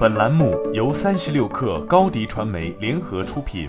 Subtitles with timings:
[0.00, 3.68] 本栏目由三十六氪高低传媒联合出品。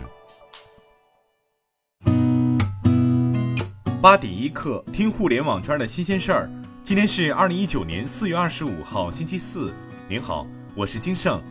[4.02, 6.50] 八点一刻，听互联网圈的新鲜事儿。
[6.82, 9.74] 今天是二零一九年四月二十五号，星期四。
[10.08, 11.44] 您好，我是金盛。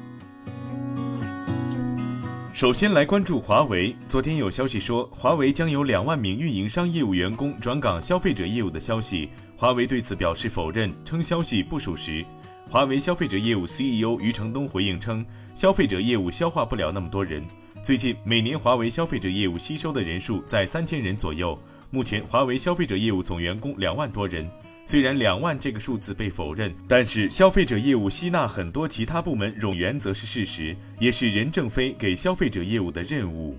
[2.55, 3.95] 首先来关注华为。
[4.09, 9.29] 昨天有消息说，华为将有两万名运营商业务员工转岗消费者业务的消息，
[9.59, 12.25] 华为对此表示否认，称消息不属实。
[12.71, 15.27] 华为消费者业务 CEO 余承东回应称，
[15.57, 17.45] 消费者业务消化不了那么多人。
[17.83, 24.49] 最近每年华为消费者业务吸收的人数在三千人左右，目前华为消费者业务总员工两万多人。
[24.87, 33.59] 虽然两万这个数字被否认，但是消费者业务吸纳很多其他部门冗员则是事实，也是任正非给消费者业务的任务。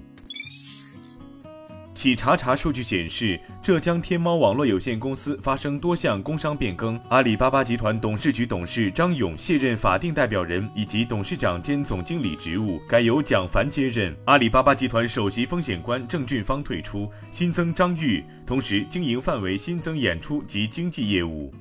[2.01, 14.17] 企查查数据显示，浙江天猫网络有限公司发生多项工商变更，阿里巴巴集团董事局董事张勇卸任法定代表人以及董事长兼总经理职务，改由蒋凡接任。
[14.25, 21.53] 阿里巴巴集团首席风险官郑俊芳退出，新增张玉，同时经营范围新增演出及经纪业务。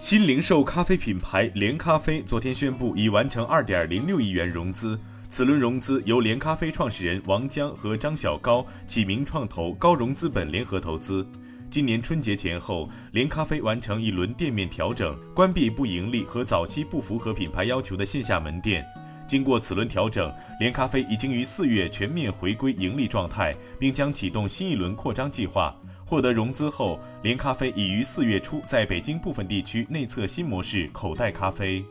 [0.00, 4.98] 新零售咖啡品牌连咖啡昨天宣布已完成二点零六亿元融资。
[5.30, 11.26] 此轮融资由连咖啡创始人王江和张小高启明创投高融资本联合投资。
[11.70, 18.82] 今年春节前后，连咖啡完成一轮店面调整，关闭不盈利和早期不符合品牌要求的线下门店。
[19.26, 25.76] 经过此轮调整，连咖啡已经于四月全面回归盈利状态，并将启动新一轮扩张计划。
[26.06, 31.84] 获得融资后，连咖啡已于四月初在北京部分地区内测新模式口袋咖啡。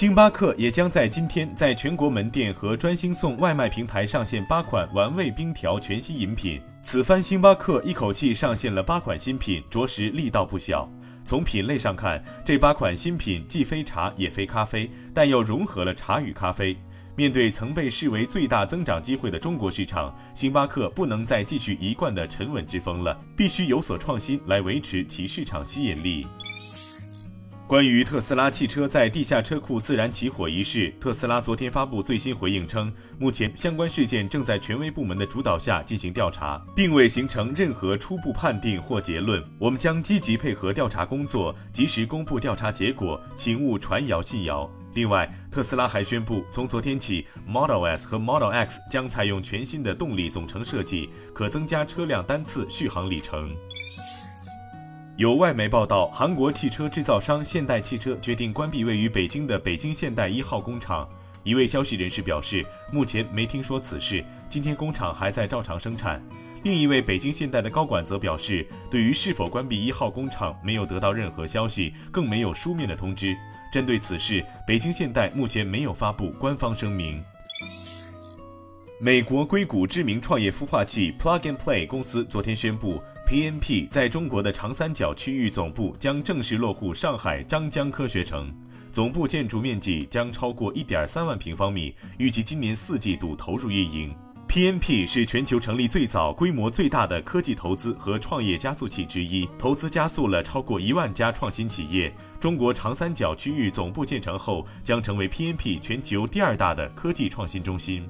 [0.00, 6.58] 星巴克也将在今天在全国门店和专心送外卖平台上线八款玩味冰条全新饮品。
[6.82, 10.90] 此番星巴克一口气上线了八款新品，着实力道不小。
[11.22, 16.74] 从品类上看，这八款新品既非茶也非咖啡，但又融合了茶与咖啡。
[17.14, 26.26] 面对曾被视为最大增长机会的中国市场，星巴克不能再继续一贯的沉稳之风了，必须有所创新来维持其市场吸引力。
[27.70, 39.40] 关于特斯拉汽车在地下车库自燃起火一事，特斯拉昨天发布最新回应称，目前相关事件正在权威部门的主导下进行调查，并未形成任何初步判定或结论。
[39.56, 44.68] 我们将积极配合调查工作，及时公布调查结果，请勿传谣信谣。
[44.94, 53.54] 另外，特斯拉还宣布，从昨天起，Model S 和 Model X 将采用全新的动力总成设计，可增加车辆单次续航里程。
[55.20, 61.06] 有外媒报道，韩国汽车制造商现代汽车决定关闭位于北京的北京现代一号工厂。
[61.42, 66.26] 一位消息人士表示，目前没听说此事，今天工厂还在照常生产。
[66.62, 73.36] 另一位北京现代的高管则表示，对于是否关闭一号工厂没有得到任何消息，更没有书面的通知。
[73.70, 77.22] 针对此事，北京现代目前没有发布官方声明。
[78.98, 83.02] 美国硅谷知名创业孵化器 Plug and Play 公司昨天宣布。
[83.30, 88.52] PNP 在中国的长三角区域总部将正式落户上海张江科学城，
[88.90, 94.12] 总部建筑面积将超过1.3万平方米，预计今年四季度投入运营。
[94.48, 102.12] PNP 是全球成立最早、规模最大的科技投资和创业加速器之一，投资加速了超过一万家创新企业。
[102.40, 108.04] 中国长三角区域总部建成后，将成为 PNP 全球第二大的科技创新中心。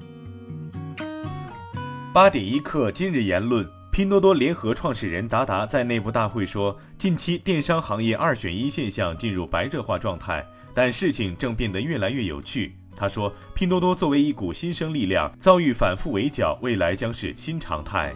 [2.11, 3.69] 八点一刻，今日言论。
[4.01, 12.75] 拼多多联合创始人达达在内部大会说，近期电商行业二选一现象进入白热化状态，但事情正变得越来越有趣。
[12.97, 18.11] 他说，拼多多作为一股新生力量，遭遇反复围剿，未来将是新常态。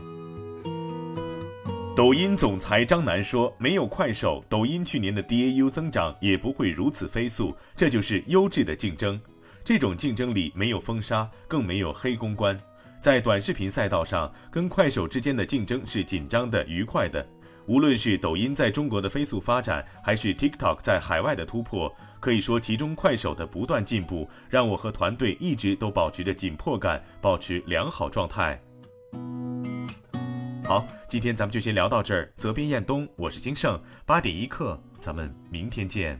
[1.95, 9.21] 抖音总裁张楠说，没有快手，抖音去年的 DAU 增长也不会如此飞速，这就是优质的竞争。
[9.63, 12.59] 这种竞争里没有封杀，更没有黑公关。
[13.05, 17.23] 在短视频赛道上，跟快手之间的竞争是紧张的、愉快的。
[17.67, 28.59] 无论是抖音在中国的飞速发展，还是 TikTok 在海外的突破，可以说其中快手的不断进步，让我和团队一直都保持着紧迫感，保持良好状态。
[30.63, 32.33] 好，今天咱们就先聊到这儿。
[32.37, 36.19] 责编：彦东，我是金盛，八点一刻，咱们明天见。